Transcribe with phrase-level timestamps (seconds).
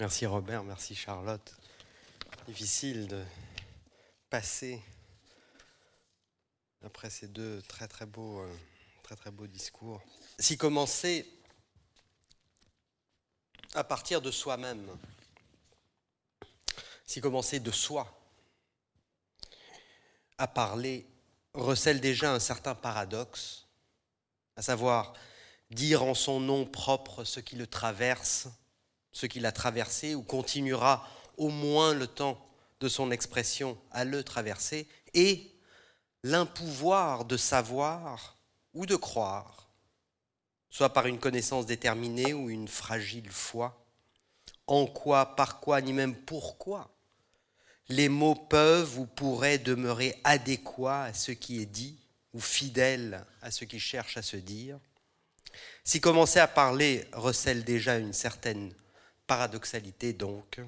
[0.00, 1.56] Merci Robert, merci Charlotte.
[2.46, 3.24] Difficile de
[4.30, 4.80] passer
[6.84, 10.00] après ces deux très euh, beaux discours.
[10.38, 11.28] Si commencer
[13.74, 14.88] à partir de soi-même,
[17.04, 18.06] si commencer de soi
[20.38, 21.08] à parler
[21.54, 23.66] recèle déjà un certain paradoxe,
[24.54, 25.14] à savoir
[25.72, 28.46] dire en son nom propre ce qui le traverse,
[29.12, 32.38] ce qui l'a traversé, ou continuera au moins le temps
[32.80, 35.50] de son expression à le traverser, et
[36.22, 38.36] l'impouvoir de savoir
[38.74, 39.68] ou de croire,
[40.70, 43.84] soit par une connaissance déterminée ou une fragile foi,
[44.66, 46.90] en quoi, par quoi, ni même pourquoi
[47.88, 51.98] les mots peuvent ou pourraient demeurer adéquats à ce qui est dit
[52.34, 54.78] ou fidèles à ce qui cherche à se dire.
[55.84, 58.72] Si commencer à parler recèle déjà une certaine
[59.28, 60.60] paradoxalité donc,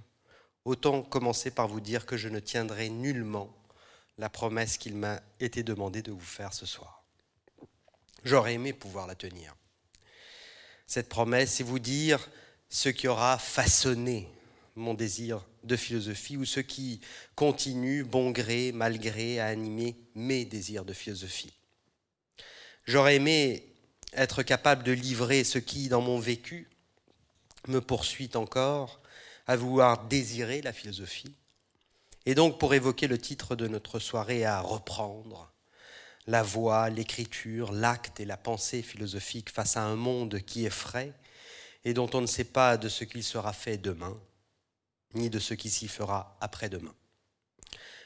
[0.65, 3.53] autant commencer par vous dire que je ne tiendrai nullement
[4.19, 7.03] la promesse qu'il m'a été demandé de vous faire ce soir.
[8.23, 9.57] J'aurais aimé pouvoir la tenir.
[10.87, 12.29] Cette promesse, c'est vous dire
[12.69, 14.29] ce qui aura façonné
[14.77, 17.01] mon désir de philosophie ou ce qui
[17.35, 21.53] continue, bon gré, malgré, à animer mes désirs de philosophie.
[22.87, 23.67] J'aurais aimé
[24.13, 26.70] être capable de livrer ce qui, dans mon vécu,
[27.69, 29.01] me poursuit encore
[29.47, 31.35] à vouloir désirer la philosophie.
[32.27, 35.53] Et donc, pour évoquer le titre de notre soirée, à reprendre
[36.27, 41.13] la voix, l'écriture, l'acte et la pensée philosophique face à un monde qui est frais
[41.85, 44.21] et dont on ne sait pas de ce qu'il sera fait demain
[45.15, 46.95] ni de ce qui s'y fera après-demain.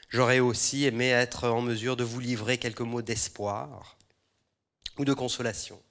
[0.09, 3.97] J'aurais aussi aimé être en mesure de vous livrer quelques mots d'espoir
[4.97, 5.81] ou de consolation.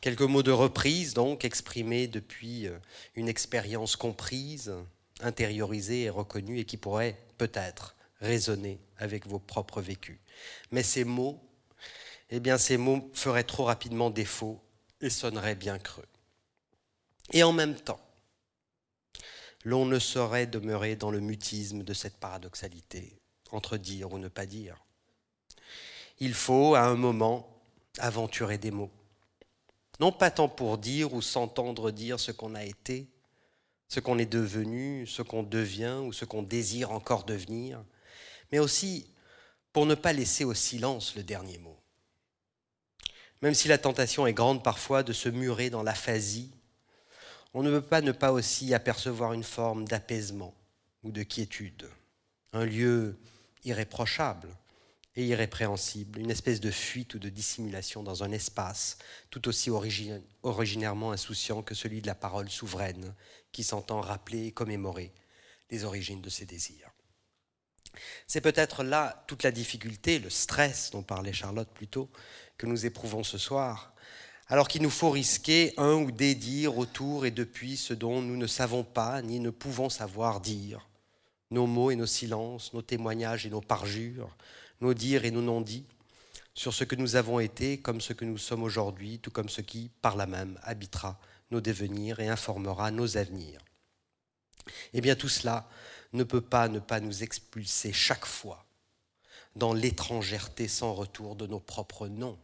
[0.00, 2.78] Quelques mots de reprise, donc, exprimés depuis euh,
[3.16, 4.72] une expérience comprise,
[5.20, 10.18] intériorisée et reconnue, et qui pourraient peut-être résonner avec vos propres vécus.
[10.70, 11.40] Mais ces mots,
[12.30, 14.60] eh bien, ces mots feraient trop rapidement défaut
[15.00, 16.06] et sonneraient bien creux.
[17.32, 18.00] Et en même temps,
[19.64, 23.18] l'on ne saurait demeurer dans le mutisme de cette paradoxalité
[23.50, 24.84] entre dire ou ne pas dire.
[26.20, 27.48] Il faut, à un moment,
[27.98, 28.90] aventurer des mots.
[30.00, 33.08] Non pas tant pour dire ou s'entendre dire ce qu'on a été,
[33.88, 37.82] ce qu'on est devenu, ce qu'on devient ou ce qu'on désire encore devenir,
[38.52, 39.10] mais aussi
[39.72, 41.78] pour ne pas laisser au silence le dernier mot.
[43.42, 46.52] Même si la tentation est grande parfois de se murer dans l'aphasie
[47.54, 50.54] on ne peut pas ne pas aussi apercevoir une forme d'apaisement
[51.02, 51.88] ou de quiétude,
[52.52, 53.18] un lieu
[53.64, 54.48] irréprochable
[55.18, 58.98] et irrépréhensible, une espèce de fuite ou de dissimulation dans un espace
[59.30, 63.12] tout aussi originairement insouciant que celui de la parole souveraine
[63.50, 65.12] qui s'entend rappeler et commémorer
[65.70, 66.92] les origines de ses désirs.
[68.28, 72.08] C'est peut-être là toute la difficulté, le stress dont parlait Charlotte plus tôt,
[72.56, 73.94] que nous éprouvons ce soir,
[74.46, 78.36] alors qu'il nous faut risquer un ou des dires autour et depuis ce dont nous
[78.36, 80.88] ne savons pas ni ne pouvons savoir dire.
[81.50, 84.30] Nos mots et nos silences, nos témoignages et nos parjures,
[84.80, 85.86] nos dires et nos non-dits,
[86.54, 89.60] sur ce que nous avons été comme ce que nous sommes aujourd'hui, tout comme ce
[89.60, 91.18] qui, par là même, habitera
[91.50, 93.60] nos devenirs et informera nos avenirs.
[94.92, 95.68] Eh bien tout cela
[96.12, 98.66] ne peut pas ne pas nous expulser chaque fois
[99.56, 102.38] dans l'étrangèreté sans retour de nos propres noms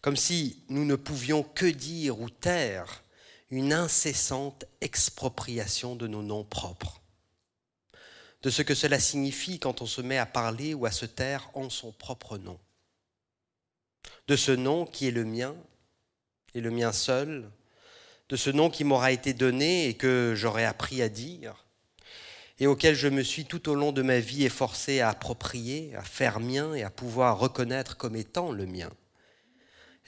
[0.00, 3.02] comme si nous ne pouvions que dire ou taire
[3.50, 7.00] une incessante expropriation de nos noms propres,
[8.42, 11.50] de ce que cela signifie quand on se met à parler ou à se taire
[11.54, 12.58] en son propre nom,
[14.28, 15.56] de ce nom qui est le mien
[16.54, 17.50] et le mien seul,
[18.28, 21.64] de ce nom qui m'aura été donné et que j'aurais appris à dire,
[22.60, 26.02] et auquel je me suis tout au long de ma vie efforcé à approprier, à
[26.02, 28.90] faire mien et à pouvoir reconnaître comme étant le mien.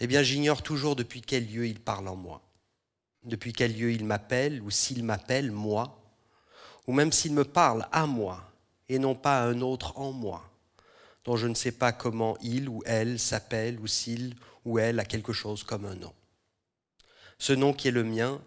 [0.00, 2.42] Eh bien j'ignore toujours depuis quel lieu il parle en moi,
[3.24, 5.99] depuis quel lieu il m'appelle, ou s'il m'appelle moi,
[6.90, 8.52] ou même s'il me parle à moi,
[8.88, 10.50] et non pas à un autre en moi,
[11.24, 14.34] dont je ne sais pas comment il ou elle s'appelle, ou s'il
[14.64, 16.12] ou elle a quelque chose comme un nom.
[17.38, 18.42] Ce nom qui est le mien,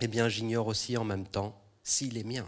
[0.00, 2.46] eh bien j'ignore aussi en même temps s'il est mien.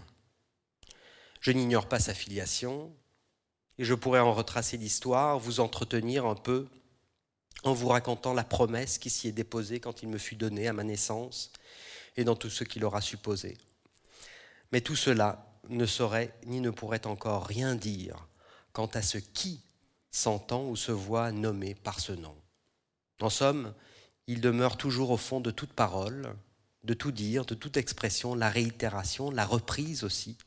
[1.41, 2.93] Je n'ignore pas sa filiation,
[3.79, 6.67] et je pourrais en retracer l'histoire, vous entretenir un peu
[7.63, 10.73] en vous racontant la promesse qui s'y est déposée quand il me fut donné à
[10.73, 11.51] ma naissance
[12.17, 13.57] et dans tout ce qu'il aura supposé.
[14.71, 18.27] Mais tout cela ne saurait ni ne pourrait encore rien dire
[18.73, 19.61] quant à ce qui
[20.11, 22.35] s'entend ou se voit nommé par ce nom.
[23.21, 23.73] En somme,
[24.27, 26.35] il demeure toujours au fond de toute parole,
[26.83, 30.37] de tout dire, de toute expression, la réitération, la reprise aussi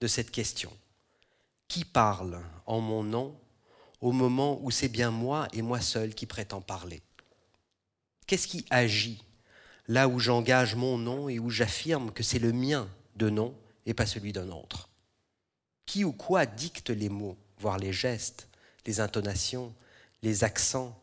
[0.00, 0.72] de cette question.
[1.68, 3.38] Qui parle en mon nom
[4.00, 7.02] au moment où c'est bien moi et moi seul qui prétends parler?
[8.26, 9.22] Qu'est-ce qui agit
[9.88, 13.54] là où j'engage mon nom et où j'affirme que c'est le mien de nom?
[13.86, 14.88] Et pas celui d'un autre
[15.86, 18.48] Qui ou quoi dicte les mots, voire les gestes,
[18.86, 19.74] les intonations,
[20.22, 20.98] les accents,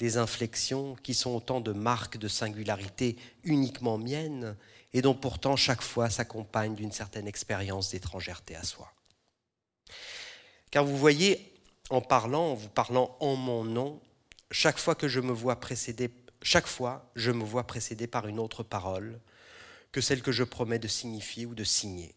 [0.00, 4.56] les inflexions qui sont autant de marques de singularité uniquement miennes
[4.92, 8.92] et dont pourtant chaque fois s'accompagnent d'une certaine expérience d'étrangèreté à soi.
[10.70, 11.52] Car vous voyez,
[11.90, 14.00] en parlant, en vous parlant en mon nom,
[14.50, 16.10] chaque fois que je me vois précédé,
[16.42, 19.20] chaque fois, je me vois précédé par une autre parole
[19.92, 22.14] que celle que je promets de signifier ou de signer.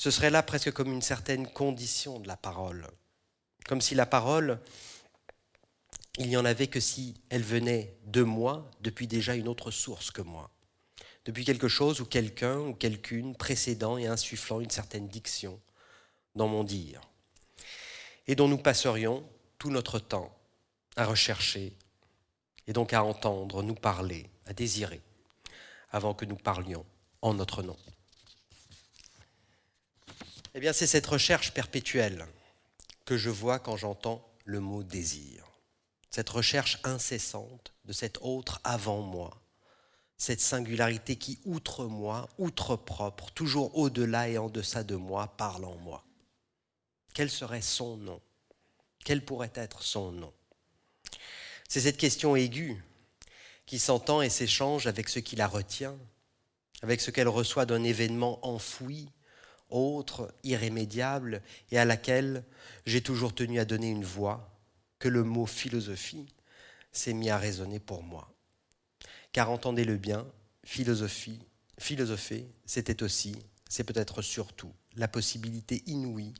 [0.00, 2.86] Ce serait là presque comme une certaine condition de la parole,
[3.66, 4.58] comme si la parole
[6.16, 10.10] il n'y en avait que si elle venait de moi depuis déjà une autre source
[10.10, 10.50] que moi,
[11.26, 15.60] depuis quelque chose ou quelqu'un ou quelqu'une précédant et insufflant une certaine diction
[16.34, 17.02] dans mon dire,
[18.26, 19.22] et dont nous passerions
[19.58, 20.34] tout notre temps
[20.96, 21.74] à rechercher
[22.66, 25.02] et donc à entendre, nous parler, à désirer,
[25.90, 26.86] avant que nous parlions
[27.20, 27.76] en notre nom.
[30.54, 32.26] Eh bien, c'est cette recherche perpétuelle
[33.04, 35.44] que je vois quand j'entends le mot désir.
[36.10, 39.40] Cette recherche incessante de cet autre avant moi,
[40.16, 45.64] cette singularité qui, outre moi, outre propre, toujours au-delà et en deçà de moi, parle
[45.64, 46.04] en moi.
[47.14, 48.20] Quel serait son nom?
[49.04, 50.32] Quel pourrait être son nom?
[51.68, 52.82] C'est cette question aiguë
[53.66, 55.96] qui s'entend et s'échange avec ce qui la retient,
[56.82, 59.08] avec ce qu'elle reçoit d'un événement enfoui,
[59.70, 62.44] autre, irrémédiable, et à laquelle
[62.86, 64.56] j'ai toujours tenu à donner une voix,
[64.98, 66.26] que le mot philosophie
[66.92, 68.32] s'est mis à résonner pour moi.
[69.32, 70.26] Car entendez-le bien,
[70.64, 71.40] philosophie,
[71.78, 73.36] philosopher, c'était aussi,
[73.68, 76.34] c'est peut-être surtout, la possibilité inouïe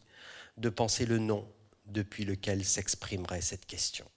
[0.57, 1.51] de penser le nom
[1.87, 4.09] depuis lequel s'exprimerait cette question.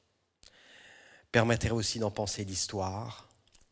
[1.32, 3.30] Permettrait aussi d'en penser l'histoire,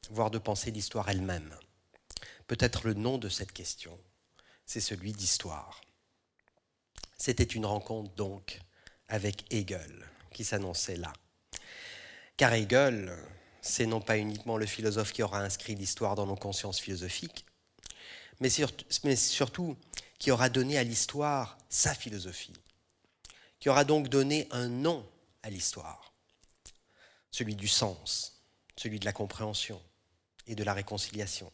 [0.10, 1.54] voire de penser l'histoire elle-même.
[2.48, 3.98] Peut-être le nom de cette question,
[4.72, 5.82] c'est celui d'histoire.
[7.18, 8.62] C'était une rencontre donc
[9.10, 11.12] avec Hegel, qui s'annonçait là.
[12.38, 13.14] Car Hegel,
[13.62, 17.46] c'est non pas uniquement le philosophe qui aura inscrit l'histoire dans nos consciences philosophiques,
[18.40, 18.50] mais,
[19.18, 19.76] surtout
[20.18, 22.56] qui aura donné à l'histoire sa philosophie,
[23.60, 25.06] qui aura donc donné un nom
[25.44, 26.14] à l'histoire,
[27.30, 28.42] celui du sens,
[28.78, 29.82] celui de la compréhension
[30.48, 31.52] et de la réconciliation.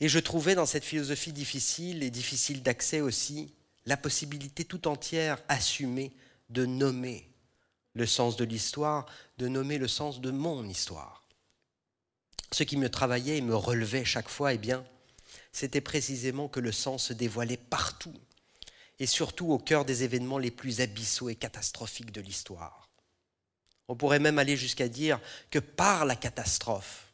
[0.00, 3.54] Et je trouvais dans cette philosophie difficile et difficile d'accès aussi
[3.86, 6.12] la possibilité tout entière assumée
[6.50, 7.30] de nommer
[7.94, 9.06] le sens de l'histoire,
[9.38, 11.24] de nommer le sens de mon histoire.
[12.52, 14.84] Ce qui me travaillait et me relevait chaque fois, eh bien,
[15.50, 18.14] c'était précisément que le sens se dévoilait partout,
[18.98, 22.88] et surtout au cœur des événements les plus abyssaux et catastrophiques de l'histoire.
[23.88, 25.20] On pourrait même aller jusqu'à dire
[25.50, 27.05] que par la catastrophe,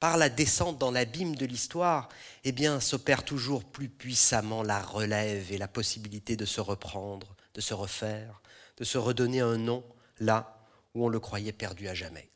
[0.00, 2.08] par la descente dans l'abîme de l'histoire,
[2.44, 7.60] eh bien, s'opère toujours plus puissamment la relève et la possibilité de se reprendre, de
[7.60, 8.40] se refaire,
[8.76, 9.84] de se redonner un nom
[10.20, 10.64] là
[10.94, 12.28] où on le croyait perdu à jamais.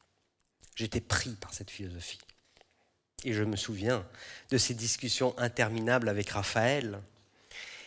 [0.74, 2.18] J'étais pris par cette philosophie.
[3.24, 4.04] Et je me souviens
[4.50, 7.00] de ces discussions interminables avec Raphaël,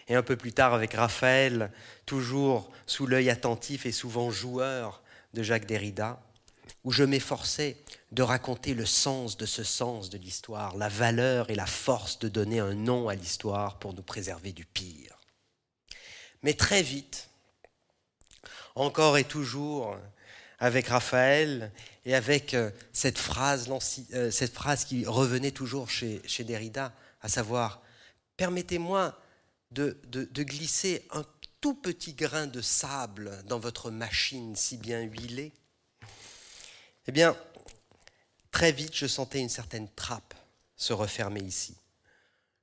[0.08, 1.72] et un peu plus tard avec Raphaël,
[2.05, 5.01] toujours sous l'œil attentif et souvent joueur
[5.34, 6.22] de Jacques Derrida,
[6.84, 7.77] où je m'efforçais
[8.12, 12.29] de raconter le sens de ce sens de l'histoire, la valeur et la force de
[12.29, 15.19] donner un nom à l'histoire pour nous préserver du pire.
[16.43, 17.29] Mais très vite,
[18.75, 19.98] encore et toujours
[20.60, 21.72] avec Raphaël
[22.05, 23.69] et avec euh, cette phrase,
[24.13, 27.81] euh, cette phrase qui revenait toujours chez, chez Derrida, à savoir,
[28.38, 29.19] permettez-moi
[29.72, 31.25] de, de, glisser un
[31.60, 35.51] tout petit grain de sable dans votre machine si bien huilée.
[37.07, 37.35] Eh bien,
[38.51, 40.33] très vite, je sentais une certaine trappe
[40.75, 41.77] se refermer ici.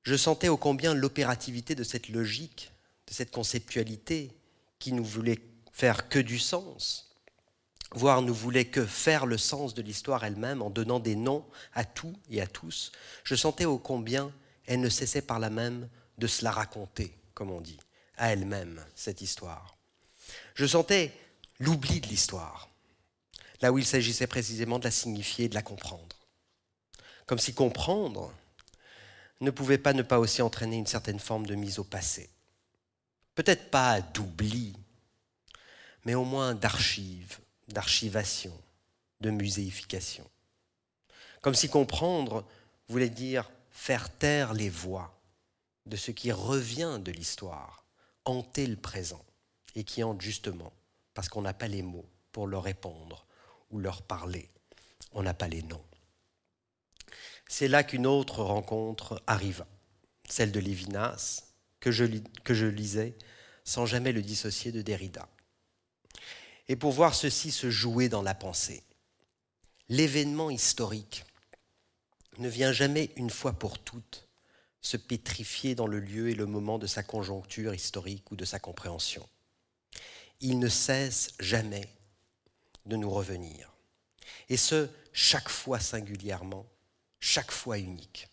[0.03, 2.73] Je sentais ô combien l'opérativité de cette logique,
[3.07, 4.33] de cette conceptualité
[4.79, 5.39] qui nous voulait
[5.73, 7.15] faire que du sens,
[7.93, 11.85] voire ne voulait que faire le sens de l'histoire elle-même en donnant des noms à
[11.85, 12.91] tout et à tous,
[13.25, 14.33] je sentais ô combien
[14.67, 17.79] elle ne cessait par là même de se la raconter, comme on dit,
[18.17, 19.77] à elle-même, cette histoire.
[20.55, 21.13] Je sentais
[21.59, 22.69] l'oubli de l'histoire,
[23.63, 26.17] là où il s'agissait précisément de la signifier et de la comprendre.
[27.27, 28.33] Comme si comprendre
[29.41, 32.29] ne pouvait pas ne pas aussi entraîner une certaine forme de mise au passé.
[33.35, 34.75] Peut-être pas d'oubli,
[36.05, 37.39] mais au moins d'archives,
[37.69, 38.53] d'archivation,
[39.21, 40.29] de muséification.
[41.41, 42.45] Comme si comprendre
[42.89, 45.19] voulait dire faire taire les voix
[45.87, 47.85] de ce qui revient de l'histoire,
[48.25, 49.25] hanter le présent,
[49.75, 50.73] et qui hante justement
[51.15, 53.27] parce qu'on n'a pas les mots pour leur répondre
[53.73, 54.49] ou leur parler.
[55.13, 55.85] On n'a pas les noms.
[57.49, 59.67] C'est là qu'une autre rencontre arriva,
[60.29, 61.45] celle de Lévinas,
[61.81, 62.05] que je,
[62.45, 63.17] que je lisais
[63.65, 65.29] sans jamais le dissocier de Derrida.
[66.69, 68.83] Et pour voir ceci se jouer dans la pensée,
[69.89, 71.25] l'événement historique
[72.39, 74.29] ne vient jamais une fois pour toutes
[74.81, 78.59] se pétrifier dans le lieu et le moment de sa conjoncture historique ou de sa
[78.59, 79.27] compréhension.
[80.41, 81.89] Il ne cesse jamais
[82.87, 83.73] de nous revenir.
[84.49, 86.67] Et ce, chaque fois singulièrement,
[87.21, 88.29] chaque fois unique.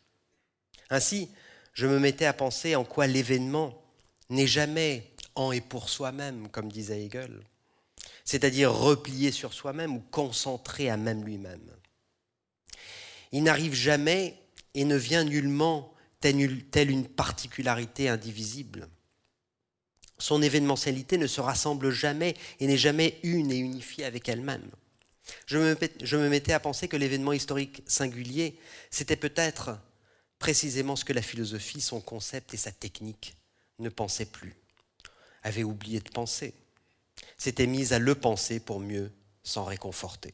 [0.89, 1.29] Ainsi,
[1.73, 3.81] je me mettais à penser en quoi l'événement
[4.29, 7.41] n'est jamais en et pour soi-même, comme disait Hegel,
[8.25, 11.71] c'est-à-dire replié sur soi-même ou concentré à même lui-même.
[13.31, 14.37] Il n'arrive jamais
[14.73, 18.89] et ne vient nullement telle une particularité indivisible.
[20.19, 24.69] Son événementialité ne se rassemble jamais et n'est jamais une et unifiée avec elle-même.
[25.45, 28.59] Je me, mettais à penser que l'événement historique singulier,
[28.91, 29.79] c'était peut-être
[30.37, 33.35] précisément ce que la philosophie, son concept et sa technique
[33.79, 34.55] ne pensaient plus,
[35.43, 36.53] avait oublié de penser,
[37.37, 39.11] s'était mise à le penser pour mieux
[39.43, 40.33] s'en réconforter.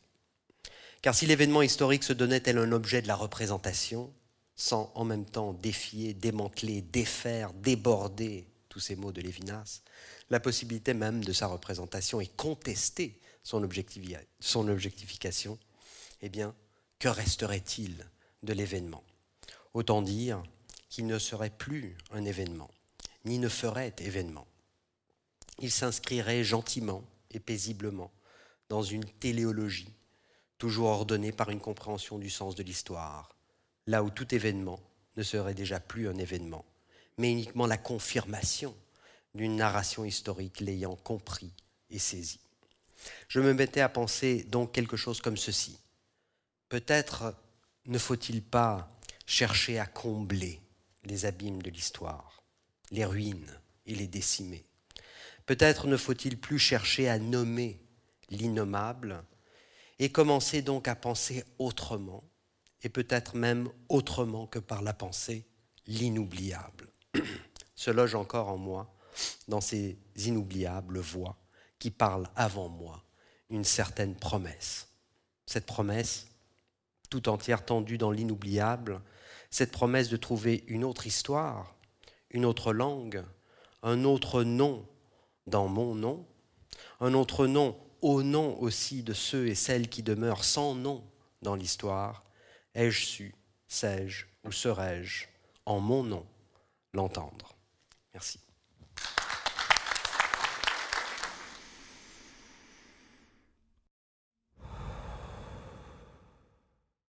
[1.01, 4.11] Car si l'événement historique se donnait tel un objet de la représentation,
[4.55, 9.83] sans en même temps défier, démanteler, défaire, déborder tous ces mots de Lévinas,
[10.29, 15.57] la possibilité même de sa représentation et contester son, objectification,
[16.21, 16.53] eh bien,
[16.99, 18.05] que resterait-il
[18.43, 19.05] de l'événement?
[19.73, 20.43] Autant dire
[20.89, 22.69] qu'il ne serait plus un événement,
[23.23, 24.45] ni ne ferait événement.
[25.59, 28.11] Il s'inscrirait gentiment et paisiblement
[28.67, 29.93] dans une téléologie,
[30.57, 33.37] toujours ordonnée par une compréhension du sens de l'histoire,
[33.87, 34.81] là où tout événement
[35.15, 36.65] ne serait déjà plus un événement,
[37.17, 38.75] mais uniquement la confirmation
[39.33, 41.51] d'une narration historique l'ayant compris
[41.89, 42.39] et saisi.
[43.27, 45.77] Je me mettais à penser donc quelque chose comme ceci.
[46.69, 47.35] Peut-être
[47.85, 48.89] ne faut-il pas
[49.25, 50.61] chercher à combler
[51.03, 52.43] les abîmes de l'histoire,
[52.91, 54.65] les ruines et les décimer.
[55.45, 57.79] Peut-être ne faut-il plus chercher à nommer
[58.29, 59.23] l'innommable
[59.99, 62.23] et commencer donc à penser autrement
[62.81, 65.45] et peut-être même autrement que par la pensée,
[65.87, 66.87] l'inoubliable.
[67.75, 68.93] Se loge encore en moi,
[69.47, 71.37] dans ces inoubliables voix
[71.79, 73.03] qui parlent avant moi,
[73.49, 74.87] une certaine promesse.
[75.45, 76.27] Cette promesse,
[77.09, 79.01] tout entière tendue dans l'inoubliable,
[79.49, 81.75] cette promesse de trouver une autre histoire,
[82.31, 83.23] une autre langue,
[83.83, 84.85] un autre nom
[85.47, 86.25] dans mon nom,
[86.99, 91.03] un autre nom au nom aussi de ceux et celles qui demeurent sans nom
[91.41, 92.23] dans l'histoire,
[92.73, 93.35] Ai-je su,
[93.67, 95.27] sais-je ou serais-je,
[95.65, 96.25] en mon nom,
[96.95, 97.55] l'entendre
[98.13, 98.39] Merci.